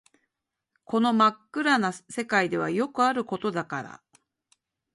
[0.83, 4.01] この真っ暗な世界ではよくあることだったから